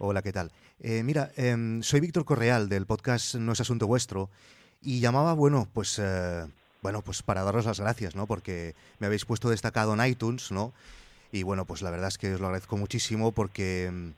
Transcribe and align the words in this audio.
Hola, 0.00 0.22
¿qué 0.22 0.32
tal? 0.32 0.52
Eh, 0.78 1.02
mira, 1.02 1.32
em, 1.34 1.82
soy 1.82 1.98
Víctor 1.98 2.24
Correal 2.24 2.68
del 2.68 2.86
podcast 2.86 3.34
No 3.34 3.50
es 3.50 3.60
Asunto 3.60 3.88
Vuestro 3.88 4.30
y 4.80 5.00
llamaba, 5.00 5.32
bueno, 5.32 5.66
pues, 5.72 5.98
eh, 6.00 6.46
bueno, 6.82 7.02
pues 7.02 7.24
para 7.24 7.42
daros 7.42 7.66
las 7.66 7.80
gracias, 7.80 8.14
¿no? 8.14 8.28
Porque 8.28 8.76
me 9.00 9.08
habéis 9.08 9.24
puesto 9.24 9.50
destacado 9.50 9.94
en 9.94 10.06
iTunes, 10.08 10.52
¿no? 10.52 10.72
Y 11.32 11.42
bueno, 11.42 11.64
pues 11.64 11.82
la 11.82 11.90
verdad 11.90 12.06
es 12.06 12.16
que 12.16 12.34
os 12.34 12.40
lo 12.40 12.46
agradezco 12.46 12.76
muchísimo 12.76 13.32
porque, 13.32 13.86
em, 13.86 14.14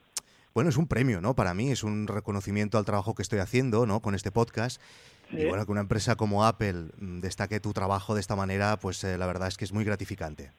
bueno, 0.52 0.68
es 0.68 0.76
un 0.76 0.86
premio, 0.86 1.22
¿no? 1.22 1.32
Para 1.34 1.54
mí 1.54 1.70
es 1.70 1.82
un 1.82 2.08
reconocimiento 2.08 2.76
al 2.76 2.84
trabajo 2.84 3.14
que 3.14 3.22
estoy 3.22 3.38
haciendo, 3.38 3.86
¿no? 3.86 4.00
Con 4.00 4.14
este 4.14 4.30
podcast. 4.30 4.82
Y 5.30 5.46
bueno, 5.46 5.64
que 5.64 5.72
una 5.72 5.80
empresa 5.80 6.14
como 6.14 6.44
Apple 6.44 6.90
mm, 6.98 7.20
destaque 7.20 7.58
tu 7.58 7.72
trabajo 7.72 8.14
de 8.14 8.20
esta 8.20 8.36
manera, 8.36 8.76
pues 8.78 9.02
eh, 9.04 9.16
la 9.16 9.24
verdad 9.24 9.48
es 9.48 9.56
que 9.56 9.64
es 9.64 9.72
muy 9.72 9.84
gratificante. 9.84 10.52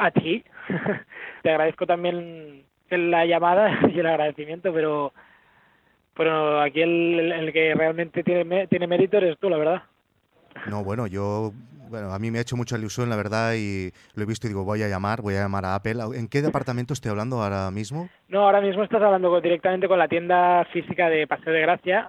A 0.00 0.10
ti. 0.10 0.42
Te 1.42 1.50
agradezco 1.50 1.86
también 1.86 2.64
la 2.88 3.26
llamada 3.26 3.78
y 3.94 4.00
el 4.00 4.06
agradecimiento, 4.06 4.72
pero 4.72 5.12
pero 6.16 6.60
aquí 6.60 6.80
el, 6.80 7.32
el 7.32 7.52
que 7.52 7.74
realmente 7.74 8.22
tiene 8.22 8.66
tiene 8.66 8.86
mérito 8.86 9.18
eres 9.18 9.38
tú, 9.38 9.50
la 9.50 9.58
verdad. 9.58 9.82
No, 10.68 10.82
bueno, 10.82 11.06
yo, 11.06 11.52
bueno, 11.90 12.12
a 12.12 12.18
mí 12.18 12.30
me 12.30 12.38
ha 12.38 12.42
hecho 12.42 12.56
mucha 12.56 12.78
ilusión, 12.78 13.10
la 13.10 13.16
verdad, 13.16 13.54
y 13.56 13.92
lo 14.14 14.22
he 14.22 14.26
visto 14.26 14.46
y 14.46 14.50
digo, 14.50 14.64
voy 14.64 14.82
a 14.82 14.88
llamar, 14.88 15.20
voy 15.20 15.34
a 15.34 15.42
llamar 15.42 15.66
a 15.66 15.74
Apple. 15.74 16.00
¿En 16.14 16.28
qué 16.28 16.40
departamento 16.40 16.94
estoy 16.94 17.10
hablando 17.10 17.42
ahora 17.42 17.70
mismo? 17.70 18.08
No, 18.28 18.40
ahora 18.40 18.60
mismo 18.62 18.82
estás 18.82 19.02
hablando 19.02 19.38
directamente 19.40 19.86
con 19.86 19.98
la 19.98 20.08
tienda 20.08 20.64
física 20.72 21.10
de 21.10 21.26
Paseo 21.26 21.52
de 21.52 21.60
Gracia. 21.60 22.08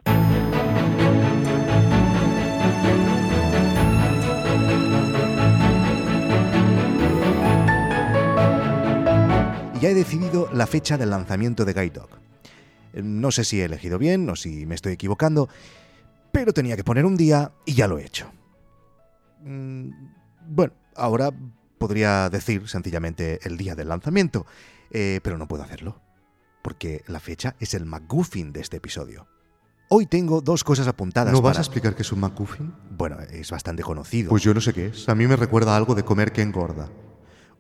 Ya 9.82 9.90
he 9.90 9.93
decidido 9.93 10.49
la 10.54 10.68
fecha 10.68 10.98
del 10.98 11.10
lanzamiento 11.10 11.65
de 11.65 11.74
Guide 11.74 11.90
Dog. 11.91 12.10
No 12.93 13.32
sé 13.32 13.43
si 13.43 13.60
he 13.62 13.65
elegido 13.65 13.98
bien 13.98 14.29
o 14.29 14.35
si 14.35 14.65
me 14.65 14.76
estoy 14.76 14.93
equivocando, 14.93 15.49
pero 16.32 16.54
tenía 16.54 16.76
que 16.76 16.84
poner 16.84 17.05
un 17.05 17.18
día 17.18 17.51
y 17.65 17.74
ya 17.74 17.87
lo 17.87 17.98
he 17.98 18.05
hecho. 18.05 18.32
Mm, 19.43 19.90
Bueno, 20.48 20.74
ahora 20.96 21.32
podría 21.77 22.29
decir 22.29 22.68
sencillamente 22.68 23.40
el 23.43 23.57
día 23.57 23.76
del 23.76 23.90
lanzamiento, 23.90 24.46
eh, 24.91 25.20
pero 25.24 25.37
no 25.37 25.48
puedo 25.48 25.63
hacerlo, 25.63 26.02
porque 26.62 27.04
la 27.07 27.20
fecha 27.20 27.55
es 27.59 27.74
el 27.74 27.85
McGuffin 27.85 28.52
de 28.52 28.59
este 28.62 28.77
episodio. 28.77 29.27
Hoy 29.90 30.05
tengo 30.05 30.41
dos 30.41 30.63
cosas 30.63 30.87
apuntadas. 30.87 31.32
¿No 31.34 31.41
vas 31.41 31.54
para- 31.54 31.59
a 31.59 31.63
explicar 31.63 31.96
qué 31.96 32.02
es 32.02 32.12
un 32.12 32.20
McGuffin? 32.21 32.74
Bueno, 32.98 33.18
es 33.29 33.49
bastante 33.52 33.84
conocido. 33.84 34.29
Pues 34.29 34.43
yo 34.43 34.54
no 34.54 34.62
sé 34.62 34.74
qué 34.74 34.87
es. 34.87 35.07
A 35.09 35.15
mí 35.15 35.27
me 35.27 35.35
recuerda 35.35 35.74
a 35.74 35.77
algo 35.77 35.96
de 35.96 36.04
comer 36.04 36.32
que 36.32 36.41
engorda. 36.41 36.90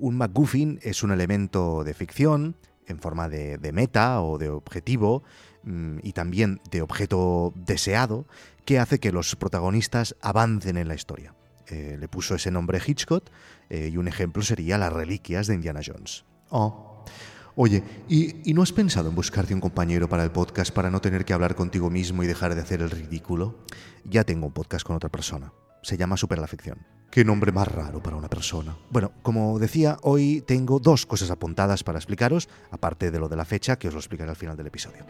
Un 0.01 0.17
MacGuffin 0.17 0.79
es 0.81 1.03
un 1.03 1.11
elemento 1.11 1.83
de 1.83 1.93
ficción 1.93 2.55
en 2.87 2.97
forma 2.97 3.29
de, 3.29 3.71
meta 3.71 4.23
o 4.23 4.39
de 4.39 4.49
objetivo 4.49 5.21
mm, 5.61 5.99
y 6.01 6.13
también 6.13 6.59
de 6.71 6.81
objeto 6.81 7.53
deseado 7.55 8.25
que 8.65 8.79
hace 8.79 8.99
que 8.99 9.11
los 9.11 9.35
protagonistas 9.35 10.15
avancen 10.19 10.77
en 10.77 10.87
la 10.87 10.95
historia. 10.95 11.35
Eh, 11.67 11.97
le 11.99 12.07
puso 12.07 12.33
ese 12.33 12.49
nombre 12.49 12.81
Hitchcock 12.83 13.29
eh, 13.69 13.91
y 13.93 13.97
un 13.97 14.07
ejemplo 14.07 14.41
sería 14.41 14.79
las 14.79 14.91
reliquias 14.91 15.45
de 15.45 15.53
Indiana 15.53 15.81
Jones. 15.85 16.25
Oh. 16.49 17.05
Oye, 17.53 17.83
¿y, 18.09 18.49
y 18.49 18.55
no 18.55 18.63
has 18.63 18.71
pensado 18.71 19.09
en 19.09 19.13
buscarte 19.13 19.53
un 19.53 19.61
compañero 19.61 20.09
para 20.09 20.23
el 20.23 20.31
podcast 20.31 20.73
para 20.73 20.89
no 20.89 20.99
tener 20.99 21.25
que 21.25 21.33
hablar 21.33 21.53
contigo 21.53 21.91
mismo 21.91 22.23
y 22.23 22.27
dejar 22.27 22.55
de 22.55 22.61
hacer 22.61 22.81
el 22.81 22.89
ridículo? 22.89 23.59
Ya 24.03 24.23
tengo 24.23 24.47
un 24.47 24.53
podcast 24.53 24.83
con 24.83 24.95
otra 24.95 25.09
persona. 25.09 25.53
Se 25.81 25.97
llama 25.97 26.17
Super 26.17 26.39
la 26.39 26.47
Ficción. 26.47 26.85
Qué 27.09 27.25
nombre 27.25 27.51
más 27.51 27.67
raro 27.67 28.01
para 28.01 28.15
una 28.15 28.29
persona. 28.29 28.77
Bueno, 28.89 29.11
como 29.21 29.59
decía, 29.59 29.97
hoy 30.03 30.43
tengo 30.47 30.79
dos 30.79 31.05
cosas 31.05 31.31
apuntadas 31.31 31.83
para 31.83 31.97
explicaros, 31.97 32.47
aparte 32.69 33.11
de 33.11 33.19
lo 33.19 33.27
de 33.27 33.35
la 33.35 33.45
fecha, 33.45 33.77
que 33.77 33.87
os 33.87 33.93
lo 33.93 33.99
explicaré 33.99 34.29
al 34.29 34.35
final 34.35 34.55
del 34.55 34.67
episodio. 34.67 35.05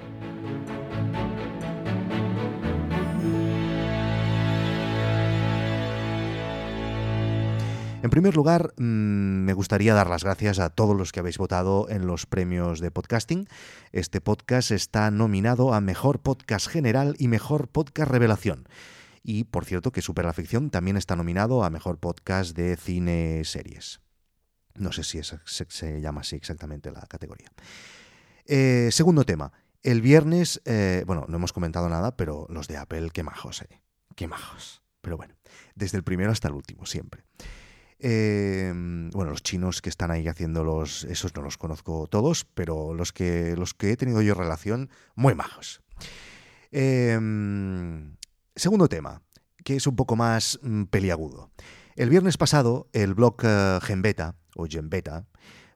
En 8.04 8.10
primer 8.10 8.36
lugar, 8.36 8.74
mm, 8.78 8.84
me 9.46 9.54
gustaría 9.54 9.94
dar 9.94 10.10
las 10.10 10.24
gracias 10.24 10.58
a 10.58 10.72
todos 10.72 10.98
los 10.98 11.12
que 11.12 11.20
habéis 11.20 11.38
votado 11.38 11.88
en 11.88 12.08
los 12.08 12.26
premios 12.26 12.80
de 12.80 12.90
podcasting. 12.90 13.48
Este 13.92 14.22
podcast 14.22 14.72
está 14.72 15.12
nominado 15.12 15.76
a 15.76 15.82
Mejor 15.82 16.20
Podcast 16.20 16.68
General 16.68 17.16
y 17.20 17.28
Mejor 17.28 17.68
Podcast 17.68 18.10
Revelación. 18.10 18.68
Y 19.24 19.44
por 19.46 19.66
cierto 19.66 19.92
que 19.92 20.02
Super 20.02 20.26
la 20.26 20.34
Ficción 20.34 20.70
también 20.70 20.98
está 20.98 21.16
nominado 21.16 21.64
a 21.64 21.70
Mejor 21.70 22.00
Podcast 22.00 22.56
de 22.56 22.76
Cine 22.76 23.44
Series. 23.46 24.02
No 24.76 24.92
sé 24.92 25.04
si 25.04 25.20
se 25.24 26.02
llama 26.02 26.22
así 26.22 26.36
exactamente 26.36 26.92
la 26.92 27.02
categoría. 27.02 27.52
Eh, 28.46 28.90
segundo 28.92 29.24
tema. 29.26 29.52
El 29.84 30.02
viernes, 30.02 30.62
eh, 30.66 31.04
bueno, 31.08 31.26
no 31.28 31.38
hemos 31.38 31.54
comentado 31.54 31.90
nada, 31.90 32.16
pero 32.16 32.46
los 32.50 32.68
de 32.68 32.78
Apple, 32.78 33.10
qué 33.12 33.24
majos, 33.24 33.64
eh. 33.64 33.82
Qué 34.16 34.28
majos. 34.28 34.82
Pero 35.02 35.18
bueno, 35.18 35.36
desde 35.76 35.98
el 35.98 36.04
primero 36.04 36.32
hasta 36.32 36.48
el 36.48 36.54
último, 36.54 36.86
siempre. 36.86 37.24
Eh, 37.98 38.72
bueno, 39.14 39.32
los 39.32 39.44
chinos 39.44 39.82
que 39.82 39.90
están 39.90 40.12
ahí 40.12 40.28
haciendo 40.28 40.64
los. 40.64 41.04
Esos 41.06 41.36
no 41.36 41.42
los 41.42 41.58
conozco 41.58 42.08
todos, 42.08 42.46
pero 42.46 42.94
los 42.94 43.14
que, 43.14 43.56
los 43.56 43.74
que 43.74 43.92
he 43.92 43.98
tenido 43.98 44.22
yo 44.22 44.34
relación, 44.34 44.90
muy 45.16 45.36
majos. 45.36 45.82
Eh, 46.72 47.20
segundo 48.56 48.88
tema, 48.88 49.22
que 49.64 49.76
es 49.76 49.88
un 49.88 49.96
poco 49.96 50.16
más 50.16 50.60
mm, 50.62 50.84
peliagudo. 50.86 51.52
El 51.96 52.10
viernes 52.10 52.38
pasado, 52.38 52.90
el 52.94 53.14
blog 53.14 53.38
eh, 53.44 53.80
Genbeta, 53.82 54.36
o 54.56 54.66
Genbeta, 54.68 55.26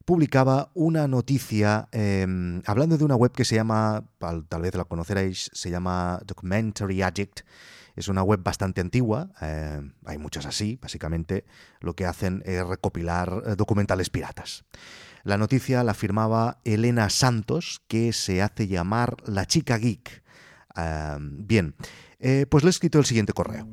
publicaba 0.06 0.72
una 0.75 1.08
noticia 1.08 1.90
eh, 1.91 2.25
hablando 2.66 2.97
de 2.97 3.03
una 3.03 3.16
web 3.16 3.31
que 3.31 3.44
se 3.44 3.56
llama, 3.56 4.06
tal, 4.19 4.62
vez 4.62 4.75
la 4.75 4.85
conoceréis, 4.85 5.50
se 5.52 5.72
llama 5.72 6.22
Documentary 6.25 7.02
Addict. 7.02 7.41
Es 7.96 8.08
una 8.08 8.24
web 8.24 8.44
bastante 8.44 8.81
antigua, 8.81 9.31
eh, 9.41 9.81
hay 10.06 10.18
muchas 10.18 10.46
así, 10.46 10.78
básicamente 10.81 11.46
lo 11.80 11.96
que 11.96 12.06
hacen 12.06 12.44
es 12.46 12.66
recopilar 12.66 13.41
eh, 13.46 13.56
documentales 13.56 14.09
piratas. 14.09 14.66
La 15.24 15.38
noticia 15.38 15.84
la 15.84 15.94
firmaba 15.94 16.59
Elena 16.66 17.09
Santos, 17.09 17.81
que 17.88 18.14
se 18.14 18.41
hace 18.41 18.68
llamar 18.68 19.16
la 19.25 19.46
chica 19.47 19.78
geek. 19.78 20.24
Ah, 20.75 21.18
bien, 21.19 21.74
eh, 22.28 22.47
pues 22.47 22.63
le 22.63 22.69
he 22.69 22.72
escrito 22.72 22.97
el 22.97 23.06
siguiente 23.06 23.34
correo. 23.34 23.68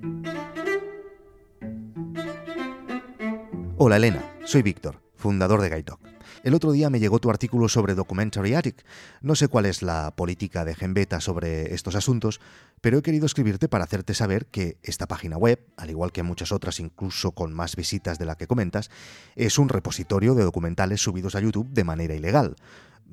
Hola 3.79 3.97
Elena, 3.97 4.23
soy 4.45 4.61
Víctor, 4.61 5.01
fundador 5.17 5.63
de 5.63 5.83
Dog. 5.83 5.99
El 6.43 6.55
otro 6.55 6.73
día 6.73 6.91
me 6.91 7.01
llegó 7.01 7.19
tu 7.19 7.31
artículo 7.31 7.69
sobre 7.69 7.95
Documentary 7.95 8.55
Attic. 8.55 8.85
No 9.23 9.37
sé 9.37 9.49
cuál 9.49 9.65
es 9.65 9.81
la 9.81 10.15
política 10.15 10.67
de 10.67 10.75
Genbeta 10.75 11.21
sobre 11.21 11.73
estos 11.73 11.95
asuntos, 11.95 12.41
pero 12.83 12.99
he 12.99 13.03
querido 13.03 13.25
escribirte 13.25 13.69
para 13.69 13.85
hacerte 13.85 14.13
saber 14.13 14.47
que 14.47 14.77
esta 14.83 15.07
página 15.07 15.39
web, 15.39 15.65
al 15.79 15.89
igual 15.89 16.13
que 16.13 16.23
muchas 16.23 16.53
otras 16.53 16.79
incluso 16.79 17.33
con 17.33 17.55
más 17.55 17.75
visitas 17.75 18.19
de 18.19 18.27
la 18.27 18.35
que 18.35 18.49
comentas, 18.49 18.91
es 19.35 19.59
un 19.59 19.71
repositorio 19.71 20.35
de 20.35 20.45
documentales 20.45 21.01
subidos 21.01 21.37
a 21.37 21.41
YouTube 21.41 21.71
de 21.71 21.85
manera 21.85 22.15
ilegal. 22.15 22.57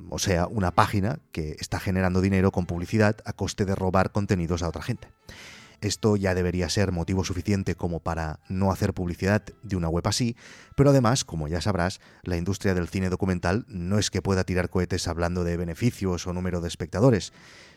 O 0.10 0.20
sea, 0.20 0.48
una 0.48 0.72
página 0.72 1.20
que 1.32 1.56
está 1.60 1.80
generando 1.80 2.22
dinero 2.22 2.52
con 2.52 2.66
publicidad 2.66 3.18
a 3.26 3.34
coste 3.34 3.66
de 3.66 3.76
robar 3.76 4.12
contenidos 4.12 4.64
a 4.64 4.70
otra 4.70 4.82
gente. 4.82 5.10
Esto 5.82 6.18
ya 6.18 6.36
debería 6.36 6.68
ser 6.68 6.92
motivo 6.92 7.24
suficiente 7.24 7.76
como 7.76 8.02
para 8.02 8.42
no 8.50 8.72
hacer 8.72 8.94
publicidad 8.94 9.44
de 9.64 9.78
una 9.78 9.88
web 9.88 10.06
así, 10.08 10.36
pero 10.76 10.90
además, 10.90 11.24
como 11.24 11.48
ya 11.48 11.62
sabrás, 11.62 12.02
la 12.24 12.36
industria 12.36 12.74
del 12.74 12.90
cine 12.90 13.10
documental 13.10 13.66
no 13.70 13.98
es 13.98 14.10
que 14.10 14.22
pueda 14.22 14.44
tirar 14.44 14.70
cohetes 14.70 15.08
hablando 15.08 15.46
de 15.46 15.56
beneficios 15.56 16.28
o 16.28 16.34
número 16.34 16.60
de 16.60 16.68
espectadores. 16.68 17.32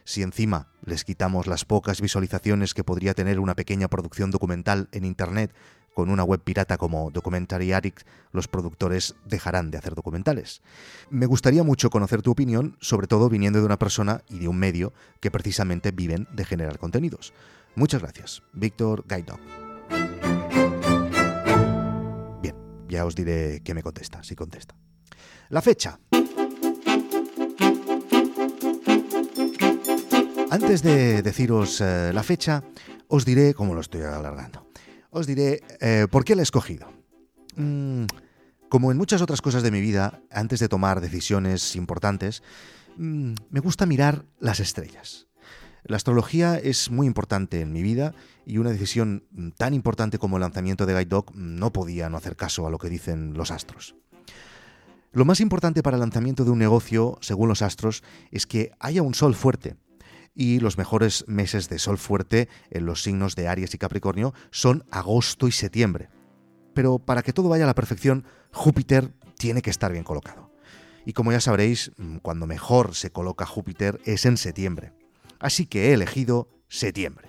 Si 0.05 0.23
encima 0.23 0.67
les 0.85 1.05
quitamos 1.05 1.47
las 1.47 1.65
pocas 1.65 2.01
visualizaciones 2.01 2.75
que 2.75 2.83
podría 2.83 3.15
tener 3.15 3.39
una 3.39 3.55
pequeña 3.55 3.87
producción 3.87 4.33
documental 4.33 4.89
en 4.91 5.05
Internet 5.05 5.55
con 5.95 6.11
una 6.11 6.25
web 6.25 6.41
pirata 6.41 6.79
como 6.79 7.11
Documentary 7.11 7.73
Addict, 7.73 8.07
los 8.33 8.49
productores 8.49 9.15
dejarán 9.25 9.71
de 9.71 9.79
hacer 9.79 9.95
documentales. 9.95 10.63
Me 11.11 11.27
gustaría 11.27 11.63
mucho 11.63 11.91
conocer 11.91 12.23
tu 12.23 12.31
opinión, 12.31 12.77
sobre 12.81 13.07
todo 13.07 13.29
viniendo 13.29 13.61
de 13.61 13.67
una 13.67 13.79
persona 13.79 14.23
y 14.29 14.39
de 14.39 14.49
un 14.49 14.59
medio 14.59 14.93
que 15.21 15.31
precisamente 15.31 15.91
viven 15.91 16.27
de 16.33 16.45
generar 16.45 16.79
contenidos. 16.79 17.33
Muchas 17.75 18.03
gracias, 18.03 18.43
Víctor 18.53 19.05
Guide 19.09 19.33
Bien, 22.41 22.57
ya 22.89 23.07
os 23.07 23.15
diré 23.15 23.63
qué 23.65 23.75
me 23.75 23.83
contesta, 23.83 24.23
si 24.23 24.35
contesta. 24.35 24.75
La 25.49 25.63
fecha. 25.63 25.99
Antes 30.51 30.83
de 30.83 31.23
deciros 31.23 31.81
eh, 31.81 32.11
la 32.13 32.23
fecha, 32.23 32.63
os 33.09 33.25
diré, 33.25 33.55
como 33.55 33.75
lo 33.75 33.81
estoy 33.81 34.03
alargando, 34.03 34.67
os 35.13 35.27
diré 35.27 35.61
eh, 35.81 36.09
por 36.11 36.25
qué 36.25 36.35
la 36.35 36.43
he 36.43 36.49
escogido. 36.49 36.91
Mm, 37.57 38.07
como 38.69 38.91
en 38.91 38.97
muchas 38.97 39.21
otras 39.21 39.43
cosas 39.43 39.63
de 39.63 39.71
mi 39.71 39.81
vida, 39.81 40.23
antes 40.31 40.59
de 40.59 40.69
tomar 40.69 41.01
decisiones 41.01 41.77
importantes, 41.77 42.43
mm, 42.97 43.35
me 43.51 43.61
gusta 43.61 43.87
mirar 43.87 44.25
las 44.41 44.59
estrellas. 44.59 45.29
La 45.85 45.97
astrología 45.97 46.57
es 46.57 46.91
muy 46.91 47.07
importante 47.07 47.61
en 47.61 47.73
mi 47.73 47.83
vida 47.83 48.15
y 48.47 48.59
una 48.59 48.71
decisión 48.71 49.25
tan 49.59 49.75
importante 49.75 50.19
como 50.19 50.37
el 50.37 50.43
lanzamiento 50.43 50.87
de 50.87 50.95
Guide 50.95 51.07
Dog 51.07 51.35
no 51.35 51.73
podía 51.73 52.09
no 52.09 52.17
hacer 52.17 52.37
caso 52.37 52.67
a 52.67 52.71
lo 52.71 52.79
que 52.79 52.89
dicen 52.89 53.35
los 53.35 53.51
astros. 53.51 53.97
Lo 55.13 55.27
más 55.27 55.41
importante 55.41 55.83
para 55.83 55.97
el 55.97 56.01
lanzamiento 56.01 56.45
de 56.45 56.53
un 56.53 56.59
negocio, 56.59 57.19
según 57.21 57.49
los 57.49 57.61
astros, 57.61 58.03
es 58.31 58.47
que 58.47 58.71
haya 58.79 59.03
un 59.03 59.13
sol 59.13 59.35
fuerte. 59.35 59.77
Y 60.35 60.61
los 60.61 60.79
mejores 60.79 61.25
meses 61.29 61.69
de 61.69 61.79
sol 61.79 61.99
fuerte 61.99 62.49
en 62.71 62.87
los 62.87 63.03
signos 63.03 63.37
de 63.37 63.49
Aries 63.49 63.75
y 63.75 63.79
Capricornio 63.79 64.33
son 64.51 64.85
agosto 64.91 65.47
y 65.47 65.53
septiembre. 65.53 66.09
Pero 66.75 66.99
para 66.99 67.23
que 67.23 67.33
todo 67.33 67.49
vaya 67.49 67.65
a 67.65 67.67
la 67.67 67.75
perfección, 67.75 68.25
Júpiter 68.53 69.13
tiene 69.37 69.63
que 69.63 69.71
estar 69.71 69.93
bien 69.93 70.05
colocado. 70.05 70.51
Y 71.05 71.13
como 71.13 71.33
ya 71.33 71.41
sabréis, 71.41 71.93
mm, 71.97 72.19
cuando 72.19 72.47
mejor 72.47 72.95
se 72.95 73.11
coloca 73.11 73.45
Júpiter 73.45 74.01
es 74.05 74.25
en 74.25 74.37
septiembre. 74.37 74.93
Así 75.39 75.67
que 75.67 75.91
he 75.91 75.93
elegido 75.93 76.49
septiembre. 76.69 77.29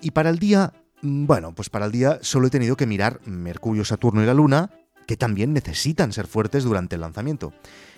Y 0.00 0.10
para 0.10 0.30
el 0.30 0.38
día, 0.38 0.72
mm, 1.02 1.26
bueno, 1.26 1.54
pues 1.54 1.70
para 1.70 1.86
el 1.86 1.92
día 1.92 2.18
solo 2.22 2.46
he 2.46 2.50
tenido 2.50 2.76
que 2.76 2.86
mirar 2.86 3.20
Mercurio, 3.26 3.84
Saturno 3.84 4.22
y 4.22 4.26
la 4.26 4.34
Luna, 4.34 4.70
que 5.06 5.16
también 5.16 5.52
necesitan 5.52 6.12
ser 6.12 6.26
fuertes 6.26 6.64
durante 6.64 6.94
el 6.94 7.00
lanzamiento. 7.00 7.52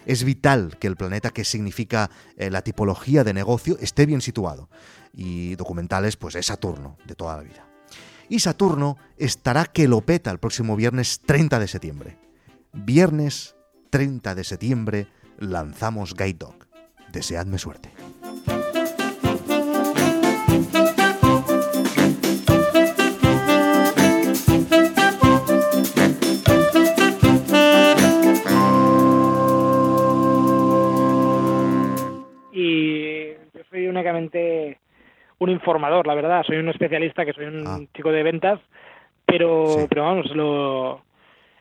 Es 0.04 0.24
vital 0.24 0.76
que 0.78 0.86
el 0.86 0.96
planeta 0.96 1.30
que 1.30 1.44
significa 1.44 2.10
eh, 2.36 2.50
la 2.50 2.62
tipología 2.62 3.24
de 3.24 3.34
negocio 3.34 3.76
esté 3.80 4.06
bien 4.06 4.20
situado. 4.20 4.68
Y 5.12 5.56
documentales, 5.56 6.16
pues 6.16 6.34
es 6.34 6.46
Saturno, 6.46 6.98
de 7.06 7.14
toda 7.14 7.36
la 7.36 7.42
vida. 7.42 7.66
Y 8.28 8.40
Saturno 8.40 8.96
estará 9.16 9.66
que 9.66 9.88
lo 9.88 10.00
peta 10.00 10.30
el 10.30 10.38
próximo 10.38 10.76
viernes 10.76 11.20
30 11.24 11.58
de 11.58 11.68
septiembre. 11.68 12.18
Viernes 12.72 13.56
30 13.90 14.34
de 14.34 14.44
septiembre 14.44 15.08
lanzamos 15.38 16.14
Guide 16.14 16.34
Dog. 16.34 16.66
Deseadme 17.12 17.58
suerte. 17.58 17.95
Un 35.38 35.50
informador, 35.50 36.06
la 36.06 36.14
verdad. 36.14 36.42
Soy 36.46 36.56
un 36.56 36.68
especialista, 36.68 37.24
que 37.24 37.32
soy 37.32 37.46
un 37.46 37.66
Ah. 37.66 37.80
chico 37.94 38.10
de 38.10 38.22
ventas, 38.22 38.60
pero, 39.26 39.66
Sí. 39.80 39.86
pero 39.88 40.02
vamos, 40.04 40.26
lo 40.34 41.02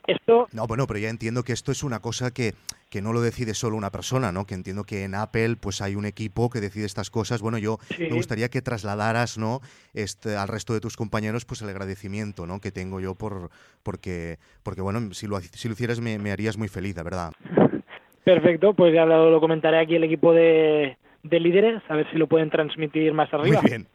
esto 0.08 0.48
No, 0.54 0.68
bueno, 0.68 0.86
pero 0.86 1.00
ya 1.00 1.10
entiendo 1.10 1.42
que 1.44 1.52
esto 1.52 1.72
es 1.72 1.82
una 1.84 2.00
cosa 2.00 2.32
que, 2.32 2.54
que 2.92 3.02
no 3.02 3.12
lo 3.12 3.22
decide 3.22 3.56
solo 3.56 3.76
una 3.76 3.90
persona, 3.90 4.32
¿no? 4.32 4.46
Que 4.46 4.54
entiendo 4.54 4.84
que 4.84 5.04
en 5.04 5.16
Apple 5.16 5.56
pues 5.60 5.82
hay 5.82 5.96
un 5.96 6.06
equipo 6.06 6.52
que 6.52 6.62
decide 6.62 6.86
estas 6.86 7.10
cosas. 7.10 7.42
Bueno, 7.42 7.58
yo 7.58 7.80
Sí. 7.98 8.04
me 8.04 8.14
gustaría 8.14 8.50
que 8.50 8.62
trasladaras, 8.62 9.40
¿no? 9.40 9.62
Este, 9.96 10.36
al 10.38 10.48
resto 10.48 10.74
de 10.76 10.80
tus 10.80 10.96
compañeros 10.96 11.44
pues 11.46 11.64
el 11.64 11.70
agradecimiento, 11.70 12.46
¿no? 12.46 12.62
Que 12.62 12.72
tengo 12.72 13.00
yo 13.00 13.16
por 13.16 13.50
porque 13.82 14.38
porque 14.62 14.82
bueno, 14.82 15.12
si 15.14 15.26
lo, 15.26 15.40
si 15.42 15.68
lo 15.68 15.74
hicieras 15.74 16.00
me, 16.00 16.20
me 16.20 16.32
harías 16.32 16.56
muy 16.56 16.68
feliz, 16.68 16.96
la 16.96 17.02
verdad. 17.04 17.34
perfecto, 18.24 18.74
pues 18.76 18.94
ya 18.94 19.06
lo, 19.06 19.32
lo 19.32 19.40
comentaré 19.40 19.80
aquí 19.80 19.96
el 19.96 20.04
equipo 20.04 20.34
de, 20.34 20.98
de 21.26 21.40
líderes, 21.40 21.82
a 21.90 21.96
ver 21.96 22.10
si 22.12 22.18
lo 22.18 22.28
pueden 22.28 22.50
transmitir 22.50 23.14
más 23.14 23.34
arriba. 23.34 23.62
Muy 23.62 23.70
bien. 23.70 23.88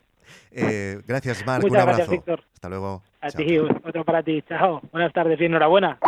Eh, 0.53 1.01
gracias, 1.07 1.45
Marc. 1.47 1.63
Muchas 1.63 1.81
un 1.81 1.87
gracias, 1.87 2.09
abrazo. 2.09 2.11
Víctor. 2.11 2.43
Hasta 2.55 2.69
luego. 2.69 3.03
A 3.21 3.31
ti, 3.31 3.59
otro 3.59 4.05
para 4.05 4.23
ti. 4.23 4.43
Chao. 4.49 4.81
Buenas 4.93 5.13
tardes 5.13 5.41
y 5.41 5.45
enhorabuena. 5.45 5.99